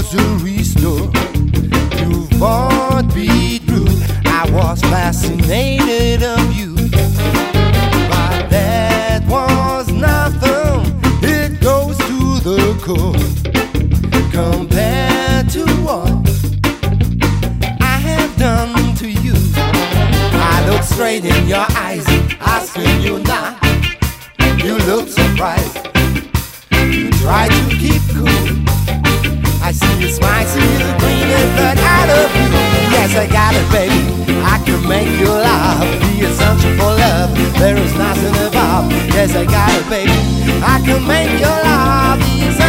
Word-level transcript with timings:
grocery 0.00 0.62
store. 0.62 1.10
You 1.98 2.26
won't 2.38 3.14
be 3.14 3.58
through. 3.58 3.86
I 4.24 4.48
was 4.50 4.80
fascinated 4.82 6.22
of 6.22 6.52
you. 6.54 6.74
But 8.08 8.48
that 8.48 9.22
was 9.28 9.88
nothing. 9.92 10.98
It 11.22 11.60
goes 11.60 11.98
to 11.98 12.40
the 12.40 12.74
core. 12.82 13.12
Compared 14.30 15.50
to 15.50 15.66
what 15.84 16.10
I 17.80 17.98
have 18.08 18.36
done 18.38 18.94
to 18.96 19.10
you. 19.10 19.34
I 19.54 20.66
look 20.70 20.82
straight 20.82 21.24
in 21.24 21.46
your 21.46 21.66
eyes, 21.76 22.06
asking 22.40 23.02
you 23.02 23.18
now. 23.20 23.58
You 24.64 24.78
look 24.86 25.08
surprised. 25.08 25.76
You 26.72 27.10
try 27.10 27.48
to 27.48 27.69
I 33.20 33.26
got 33.26 33.54
it, 33.54 33.70
baby. 33.70 34.32
I 34.44 34.56
can 34.64 34.88
make 34.88 35.20
you 35.20 35.28
laugh. 35.28 35.84
The 36.00 36.24
essential 36.24 36.72
for 36.78 36.96
love, 36.96 37.30
there 37.58 37.76
is 37.76 37.94
nothing 37.94 38.34
above. 38.48 38.90
Yes, 39.12 39.36
I 39.36 39.44
got 39.44 39.70
it, 39.78 39.86
baby. 39.90 40.10
I 40.64 40.80
can 40.82 41.06
make 41.06 41.38
you 41.38 41.44
laugh. 41.44 42.59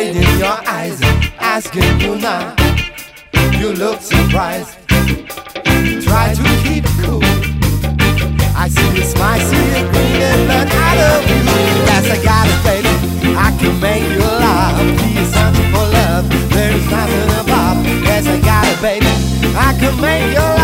Straight 0.00 0.16
in 0.16 0.38
your 0.38 0.58
eyes, 0.66 0.98
asking 1.40 2.00
you 2.00 2.16
now. 2.16 2.56
You 3.60 3.74
look 3.74 4.00
surprised. 4.00 4.78
Try 4.88 6.32
to 6.32 6.44
keep 6.64 6.86
cool. 7.04 7.20
I 8.56 8.70
see 8.70 8.96
you 8.96 9.04
smile, 9.04 9.38
see 9.40 9.66
you 9.76 9.84
grinning, 9.92 10.46
but 10.48 10.68
I 10.72 10.96
love 10.96 11.24
you. 11.28 11.40
Yes, 11.84 12.08
I 12.16 12.24
got 12.24 12.48
it, 12.48 12.60
baby. 12.64 13.36
I 13.36 13.54
can 13.60 13.78
make 13.78 14.10
you 14.10 14.20
laugh. 14.20 14.78
The 14.80 15.20
essential 15.20 15.64
for 15.68 15.86
love, 15.92 16.24
there's 16.48 16.90
nothing 16.90 17.30
above. 17.38 17.84
Yes, 18.02 18.26
I 18.26 18.40
got 18.40 18.64
it, 18.72 18.80
baby. 18.80 19.06
I 19.54 19.76
can 19.78 20.00
make 20.00 20.32
you 20.32 20.38
laugh. 20.38 20.59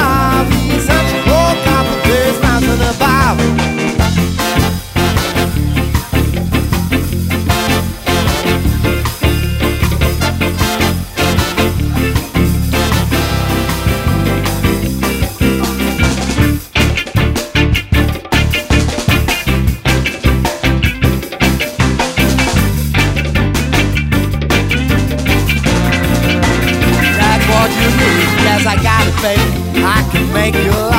I 29.24 30.08
can 30.12 30.32
make 30.32 30.54
you 30.54 30.70
laugh. 30.70 30.95